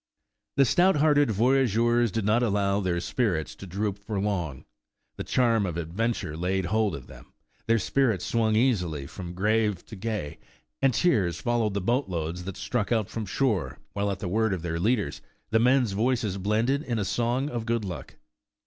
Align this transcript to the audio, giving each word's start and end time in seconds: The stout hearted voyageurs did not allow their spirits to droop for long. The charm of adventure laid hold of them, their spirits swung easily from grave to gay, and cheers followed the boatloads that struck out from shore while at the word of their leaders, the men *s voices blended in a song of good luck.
The 0.57 0.65
stout 0.65 0.95
hearted 0.95 1.29
voyageurs 1.29 2.11
did 2.11 2.25
not 2.25 2.41
allow 2.41 2.79
their 2.79 2.99
spirits 2.99 3.53
to 3.53 3.67
droop 3.67 3.99
for 3.99 4.19
long. 4.19 4.65
The 5.17 5.23
charm 5.23 5.67
of 5.67 5.77
adventure 5.77 6.35
laid 6.35 6.65
hold 6.65 6.95
of 6.95 7.05
them, 7.05 7.33
their 7.67 7.77
spirits 7.77 8.25
swung 8.25 8.55
easily 8.55 9.05
from 9.05 9.35
grave 9.35 9.85
to 9.85 9.95
gay, 9.95 10.39
and 10.81 10.91
cheers 10.95 11.39
followed 11.39 11.75
the 11.75 11.81
boatloads 11.81 12.45
that 12.45 12.57
struck 12.57 12.91
out 12.91 13.09
from 13.09 13.27
shore 13.27 13.77
while 13.93 14.09
at 14.09 14.17
the 14.17 14.27
word 14.27 14.55
of 14.55 14.63
their 14.63 14.79
leaders, 14.79 15.21
the 15.51 15.59
men 15.59 15.83
*s 15.83 15.91
voices 15.91 16.39
blended 16.39 16.81
in 16.81 16.97
a 16.97 17.05
song 17.05 17.49
of 17.49 17.67
good 17.67 17.85
luck. 17.85 18.15